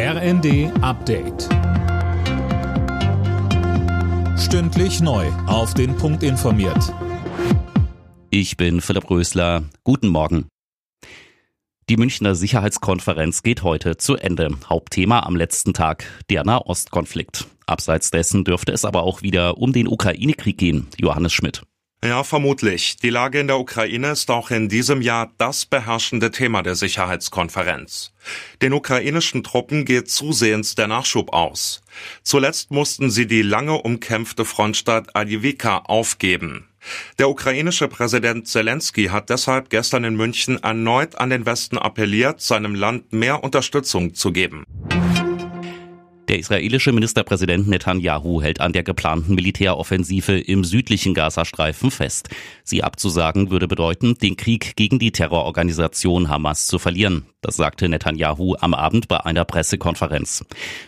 RND 0.00 0.70
Update. 0.80 1.48
Stündlich 4.38 5.00
neu. 5.00 5.26
Auf 5.48 5.74
den 5.74 5.96
Punkt 5.96 6.22
informiert. 6.22 6.94
Ich 8.30 8.56
bin 8.56 8.80
Philipp 8.80 9.10
Rösler. 9.10 9.64
Guten 9.82 10.06
Morgen. 10.06 10.46
Die 11.88 11.96
Münchner 11.96 12.36
Sicherheitskonferenz 12.36 13.42
geht 13.42 13.64
heute 13.64 13.96
zu 13.96 14.14
Ende. 14.14 14.50
Hauptthema 14.68 15.24
am 15.24 15.34
letzten 15.34 15.74
Tag 15.74 16.04
der 16.30 16.44
Nahostkonflikt. 16.44 17.48
Abseits 17.66 18.12
dessen 18.12 18.44
dürfte 18.44 18.70
es 18.70 18.84
aber 18.84 19.02
auch 19.02 19.22
wieder 19.22 19.58
um 19.58 19.72
den 19.72 19.88
Ukraine-Krieg 19.88 20.58
gehen. 20.58 20.86
Johannes 21.00 21.32
Schmidt. 21.32 21.62
Ja, 22.04 22.22
vermutlich. 22.22 22.96
Die 22.96 23.10
Lage 23.10 23.40
in 23.40 23.48
der 23.48 23.58
Ukraine 23.58 24.12
ist 24.12 24.30
auch 24.30 24.52
in 24.52 24.68
diesem 24.68 25.02
Jahr 25.02 25.32
das 25.36 25.66
beherrschende 25.66 26.30
Thema 26.30 26.62
der 26.62 26.76
Sicherheitskonferenz. 26.76 28.12
Den 28.62 28.72
ukrainischen 28.72 29.42
Truppen 29.42 29.84
geht 29.84 30.08
zusehends 30.08 30.76
der 30.76 30.86
Nachschub 30.86 31.32
aus. 31.32 31.82
Zuletzt 32.22 32.70
mussten 32.70 33.10
sie 33.10 33.26
die 33.26 33.42
lange 33.42 33.82
umkämpfte 33.82 34.44
Frontstadt 34.44 35.16
Adivika 35.16 35.78
aufgeben. 35.78 36.68
Der 37.18 37.28
ukrainische 37.28 37.88
Präsident 37.88 38.46
Zelensky 38.46 39.06
hat 39.06 39.28
deshalb 39.28 39.68
gestern 39.68 40.04
in 40.04 40.14
München 40.14 40.62
erneut 40.62 41.16
an 41.16 41.30
den 41.30 41.46
Westen 41.46 41.78
appelliert, 41.78 42.40
seinem 42.40 42.76
Land 42.76 43.12
mehr 43.12 43.42
Unterstützung 43.42 44.14
zu 44.14 44.30
geben. 44.30 44.64
Der 46.28 46.38
israelische 46.38 46.92
Ministerpräsident 46.92 47.68
Netanyahu 47.68 48.42
hält 48.42 48.60
an 48.60 48.74
der 48.74 48.82
geplanten 48.82 49.34
Militäroffensive 49.34 50.38
im 50.38 50.62
südlichen 50.62 51.14
Gazastreifen 51.14 51.90
fest. 51.90 52.28
Sie 52.64 52.84
abzusagen 52.84 53.50
würde 53.50 53.66
bedeuten, 53.66 54.14
den 54.14 54.36
Krieg 54.36 54.76
gegen 54.76 54.98
die 54.98 55.10
Terrororganisation 55.10 56.28
Hamas 56.28 56.66
zu 56.66 56.78
verlieren. 56.78 57.24
Das 57.40 57.56
sagte 57.56 57.88
Netanyahu 57.88 58.56
am 58.60 58.74
Abend 58.74 59.08
bei 59.08 59.24
einer 59.24 59.46
Pressekonferenz. 59.46 60.44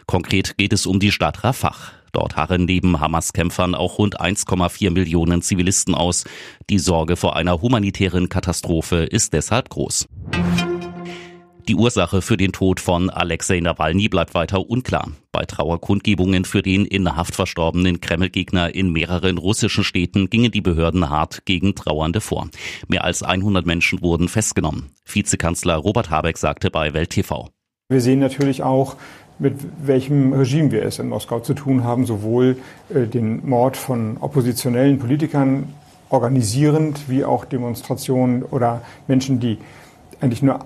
Konkret 0.06 0.58
geht 0.58 0.74
es 0.74 0.84
um 0.84 1.00
die 1.00 1.10
Stadt 1.10 1.42
Rafah. 1.42 1.74
Dort 2.12 2.36
harren 2.36 2.66
neben 2.66 3.00
Hamas-Kämpfern 3.00 3.74
auch 3.74 3.96
rund 3.96 4.20
1,4 4.20 4.90
Millionen 4.90 5.40
Zivilisten 5.40 5.94
aus. 5.94 6.24
Die 6.68 6.78
Sorge 6.78 7.16
vor 7.16 7.36
einer 7.36 7.62
humanitären 7.62 8.28
Katastrophe 8.28 9.04
ist 9.04 9.32
deshalb 9.32 9.70
groß. 9.70 10.06
Die 11.70 11.76
Ursache 11.76 12.20
für 12.20 12.36
den 12.36 12.50
Tod 12.50 12.80
von 12.80 13.10
Alexei 13.10 13.60
Nawalny 13.60 14.08
bleibt 14.08 14.34
weiter 14.34 14.68
unklar. 14.68 15.12
Bei 15.30 15.44
Trauerkundgebungen 15.44 16.44
für 16.44 16.62
den 16.62 16.84
in 16.84 17.14
Haft 17.14 17.36
verstorbenen 17.36 18.00
Kreml-Gegner 18.00 18.74
in 18.74 18.90
mehreren 18.90 19.38
russischen 19.38 19.84
Städten 19.84 20.28
gingen 20.30 20.50
die 20.50 20.62
Behörden 20.62 21.10
hart 21.10 21.44
gegen 21.44 21.76
Trauernde 21.76 22.20
vor. 22.20 22.48
Mehr 22.88 23.04
als 23.04 23.22
100 23.22 23.66
Menschen 23.66 24.02
wurden 24.02 24.26
festgenommen. 24.26 24.90
Vizekanzler 25.06 25.76
Robert 25.76 26.10
Habeck 26.10 26.38
sagte 26.38 26.72
bei 26.72 26.92
Welt 26.92 27.10
TV. 27.10 27.50
Wir 27.88 28.00
sehen 28.00 28.18
natürlich 28.18 28.64
auch, 28.64 28.96
mit 29.38 29.54
welchem 29.80 30.32
Regime 30.32 30.72
wir 30.72 30.82
es 30.82 30.98
in 30.98 31.08
Moskau 31.08 31.38
zu 31.38 31.54
tun 31.54 31.84
haben, 31.84 32.04
sowohl 32.04 32.56
äh, 32.92 33.06
den 33.06 33.48
Mord 33.48 33.76
von 33.76 34.16
oppositionellen 34.18 34.98
Politikern 34.98 35.72
organisierend, 36.08 37.08
wie 37.08 37.24
auch 37.24 37.44
Demonstrationen 37.44 38.42
oder 38.42 38.82
Menschen, 39.06 39.38
die 39.38 39.58
eigentlich 40.20 40.42
nur 40.42 40.58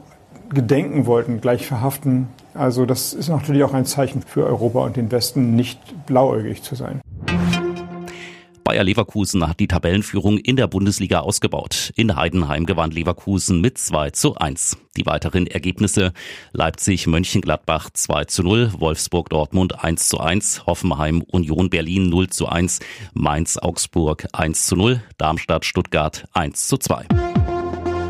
gedenken 0.55 1.06
wollten, 1.06 1.41
gleich 1.41 1.66
verhaften. 1.66 2.28
Also 2.55 2.86
das 2.86 3.12
ist 3.12 3.28
natürlich 3.28 3.64
auch 3.64 3.74
ein 3.74 3.84
Zeichen 3.84 4.22
für 4.22 4.47
Europa 4.47 4.80
und 4.80 4.97
den 4.97 5.10
Westen, 5.10 5.56
nicht 5.56 5.78
blauäugig 6.06 6.62
zu 6.62 6.74
sein. 6.74 7.00
Bayer 8.64 8.82
Leverkusen 8.82 9.47
hat 9.47 9.60
die 9.60 9.69
Tabellenführung 9.69 10.38
in 10.38 10.56
der 10.56 10.66
Bundesliga 10.66 11.20
ausgebaut. 11.20 11.92
In 11.97 12.16
Heidenheim 12.16 12.64
gewann 12.64 12.91
Leverkusen 12.91 13.60
mit 13.60 13.77
2 13.77 14.10
zu 14.10 14.36
1. 14.36 14.78
Die 14.97 15.05
weiteren 15.05 15.47
Ergebnisse 15.47 16.14
Leipzig 16.52 17.06
Mönchengladbach 17.06 17.91
2 17.91 18.25
zu 18.25 18.42
0, 18.42 18.72
Wolfsburg 18.78 19.28
Dortmund 19.28 19.84
1 19.84 20.08
zu 20.08 20.19
1, 20.19 20.66
Hoffenheim 20.66 21.20
Union 21.20 21.69
Berlin 21.69 22.08
0 22.08 22.30
zu 22.30 22.48
1, 22.48 22.80
Mainz 23.12 23.58
Augsburg 23.58 24.27
1 24.32 24.66
zu 24.66 24.77
0, 24.77 25.02
Darmstadt 25.19 25.66
Stuttgart 25.66 26.26
1 26.32 26.66
zu 26.66 26.78
2. 26.78 27.04